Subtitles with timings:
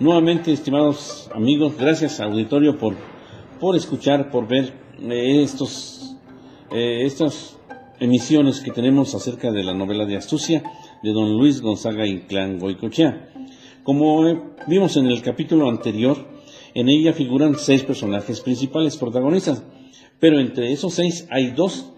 [0.00, 2.94] Nuevamente, estimados amigos, gracias auditorio por,
[3.60, 6.16] por escuchar, por ver eh, estos,
[6.72, 7.58] eh, estas
[7.98, 10.62] emisiones que tenemos acerca de la novela de astucia
[11.02, 13.30] de don Luis Gonzaga Inclán Goicochea.
[13.82, 16.16] Como eh, vimos en el capítulo anterior,
[16.72, 19.62] en ella figuran seis personajes principales protagonistas,
[20.18, 21.92] pero entre esos seis hay dos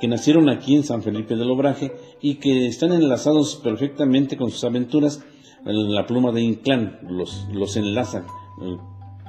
[0.00, 4.64] que nacieron aquí en San Felipe del Obraje y que están enlazados perfectamente con sus
[4.64, 5.24] aventuras
[5.66, 8.24] la pluma de Inclán los, los enlaza
[8.62, 8.76] eh,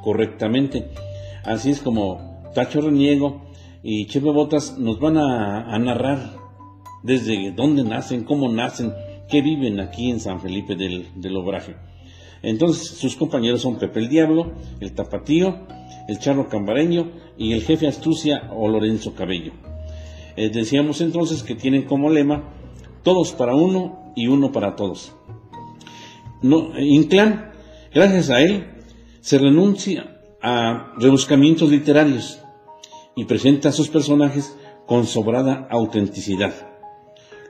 [0.04, 0.92] correctamente.
[1.44, 3.42] Así es como Tacho Reniego
[3.84, 6.36] y Chepe Botas nos van a, narrar
[7.04, 8.94] desde dónde nacen, cómo nacen,
[9.30, 11.76] qué viven aquí en San Felipe del, Obraje.
[12.44, 15.68] Entonces sus compañeros son Pepe el Diablo, el Tapatío,
[16.08, 19.54] el Charro Cambareño y el jefe Astucia o Lorenzo Cabello.
[20.36, 22.44] Eh, decíamos entonces que tienen como lema
[23.04, 25.16] todos para uno y uno para todos.
[26.42, 27.52] No, Inclán,
[27.94, 28.68] gracias a él,
[29.22, 32.40] se renuncia a rebuscamientos literarios
[33.16, 36.54] y presenta a sus personajes con sobrada autenticidad.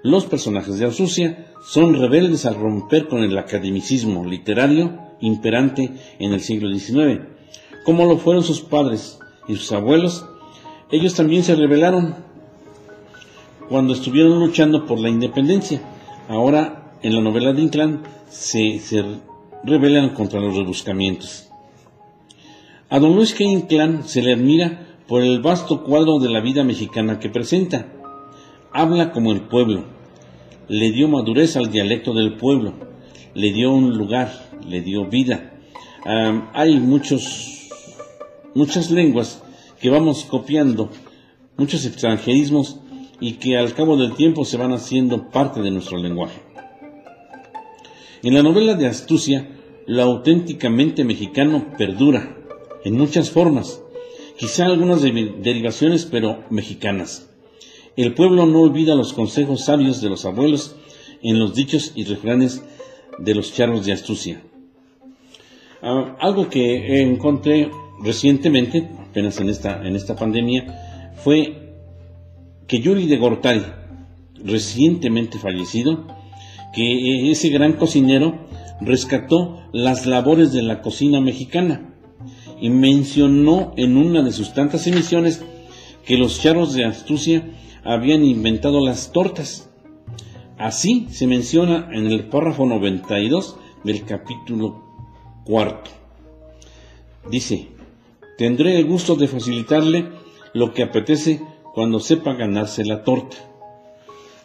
[0.04, 6.42] Los personajes de Ausucia son rebeldes al romper con el academicismo literario imperante en el
[6.42, 7.22] siglo XIX.
[7.84, 10.26] Como lo fueron sus padres y sus abuelos,
[10.92, 12.16] ellos también se rebelaron
[13.68, 15.82] cuando estuvieron luchando por la independencia.
[16.30, 18.80] Ahora, en la novela de Inclán, se,
[19.64, 21.50] rebelan contra los rebuscamientos.
[22.90, 23.42] A don Luis G.
[23.42, 27.88] Inclán se le admira por el vasto cuadro de la vida mexicana que presenta.
[28.72, 29.86] Habla como el pueblo,
[30.68, 32.74] le dio madurez al dialecto del pueblo,
[33.34, 35.54] le dio un lugar, le dio vida.
[36.54, 37.70] hay muchos,
[38.54, 39.44] muchas lenguas
[39.80, 40.90] que vamos copiando,
[41.58, 42.80] muchos extranjerismos
[43.20, 46.47] y que al cabo del tiempo se van haciendo parte de nuestro lenguaje.
[48.24, 49.48] En la novela de Astucia,
[49.86, 52.36] lo auténticamente mexicano perdura
[52.84, 53.82] en muchas formas,
[54.38, 57.30] quizá algunas derivaciones, pero mexicanas.
[57.96, 60.76] El pueblo no olvida los consejos sabios de los abuelos
[61.22, 62.64] en los dichos y refranes
[63.20, 64.42] de los charros de astucia.
[65.84, 67.70] Ah, algo que encontré
[68.02, 71.76] recientemente, apenas en esta, en esta pandemia, fue
[72.68, 73.64] que Yuri de Gortari,
[74.44, 76.17] recientemente fallecido,
[76.74, 78.48] que ese gran cocinero
[78.82, 81.94] rescató las labores de la cocina mexicana
[82.60, 85.44] y mencionó en una de sus tantas emisiones
[86.06, 87.52] que los charros de astucia
[87.84, 89.70] habían inventado las tortas.
[90.58, 94.84] Así se menciona en el párrafo 92 del capítulo
[95.44, 95.92] cuarto.
[97.30, 97.70] Dice,
[98.38, 100.10] tendré el gusto de facilitarle
[100.54, 101.42] lo que apetece
[101.74, 103.38] cuando sepa ganarse la torta.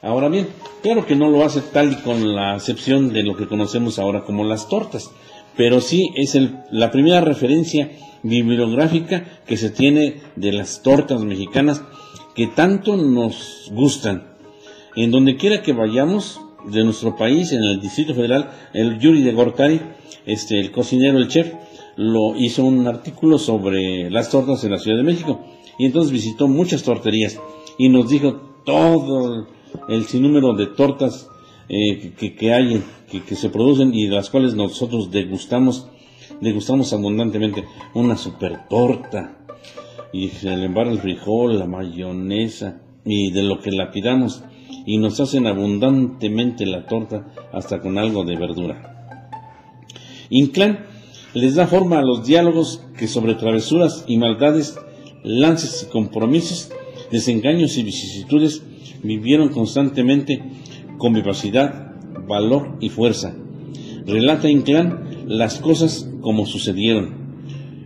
[0.02, 0.48] Ahora bien,
[0.82, 4.24] claro que no lo hace tal y con la acepción de lo que conocemos ahora
[4.24, 5.12] como las tortas,
[5.56, 6.36] pero sí es
[6.72, 7.92] la primera referencia
[8.24, 11.82] bibliográfica que se tiene de las tortas mexicanas
[12.34, 14.34] que tanto nos gustan.
[14.96, 19.32] En donde quiera que vayamos de nuestro país, en el Distrito Federal, el Yuri de
[19.32, 19.80] Gortari,
[20.26, 21.52] este, el cocinero, el chef,
[21.94, 25.44] lo hizo un artículo sobre las tortas en la Ciudad de México
[25.78, 27.38] y entonces visitó muchas torterías
[27.78, 28.32] y nos dijo
[28.64, 29.46] todo
[29.88, 31.28] el sinnúmero de tortas
[31.68, 35.88] eh, que, hay, que, se producen y de las cuales nosotros degustamos,
[36.40, 37.64] degustamos abundantemente.
[37.94, 39.38] Una super torta,
[40.12, 44.44] y se le el frijol, la mayonesa, y de lo que la pidamos,
[44.84, 49.18] y nos hacen abundantemente la torta hasta con algo de verdura.
[50.30, 50.86] Inclán
[51.34, 54.78] les da forma a los diálogos que sobre travesuras y maldades,
[55.22, 56.70] lances y compromisos,
[57.12, 58.62] desengaños y vicisitudes
[59.04, 60.42] vivieron constantemente
[60.98, 61.92] con vivacidad,
[62.26, 63.36] valor y fuerza.
[64.06, 67.14] Relata Inclán las cosas como sucedieron,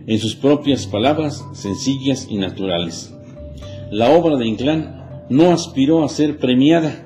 [0.07, 3.13] en sus propias palabras sencillas y naturales.
[3.91, 7.03] La obra de Inclán no aspiró a ser premiada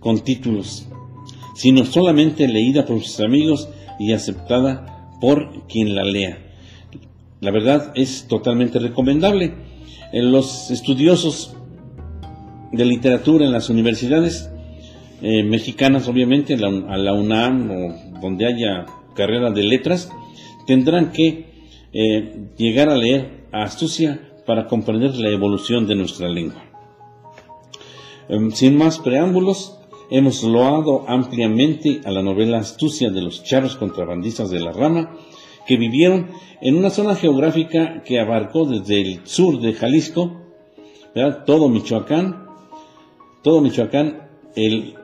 [0.00, 0.88] con títulos,
[1.54, 6.38] sino solamente leída por sus amigos y aceptada por quien la lea.
[7.40, 9.54] La verdad es totalmente recomendable.
[10.12, 11.54] Los estudiosos
[12.72, 14.50] de literatura en las universidades
[15.20, 20.10] eh, mexicanas, obviamente, a la UNAM o donde haya carrera de letras,
[20.66, 21.46] tendrán que
[21.92, 26.62] eh, llegar a leer Astucia para comprender la evolución de nuestra lengua.
[28.28, 29.78] Em, sin más preámbulos,
[30.10, 35.16] hemos loado ampliamente a la novela Astucia de los charros contrabandistas de la rama,
[35.68, 36.28] que vivieron
[36.62, 40.32] en una zona geográfica que abarcó desde el sur de Jalisco,
[41.44, 42.46] todo Michoacán,
[43.42, 44.94] todo Michoacán, el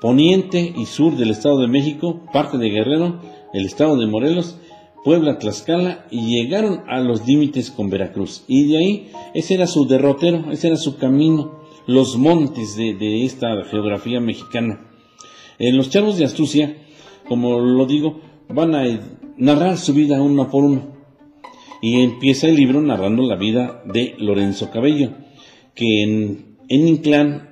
[0.00, 3.20] poniente y sur del Estado de México, parte de Guerrero,
[3.52, 4.58] el estado de Morelos,
[5.04, 8.44] Puebla, Tlaxcala y llegaron a los límites con Veracruz.
[8.48, 13.62] Y de ahí, ese era su derrotero, ese era su camino, los montes de, esta
[13.64, 14.90] geografía mexicana.
[15.58, 16.76] En los chavos de astucia,
[17.28, 18.86] como lo digo, van a
[19.40, 21.00] narrar su vida uno por uno.
[21.82, 25.12] Y empieza el libro narrando la vida de Lorenzo Cabello,
[25.74, 27.48] que en, Inclán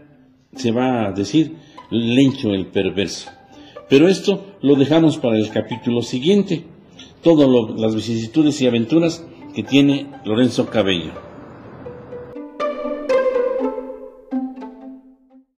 [0.54, 1.56] se va a decir
[1.90, 3.30] Lencho el perverso.
[3.88, 6.64] Pero esto lo dejamos para el capítulo siguiente,
[7.22, 11.27] todas las vicisitudes y aventuras que tiene Lorenzo Cabello.